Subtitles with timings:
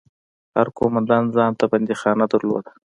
[0.55, 2.71] هر قومندان ځان ته بنديخانه درلوده.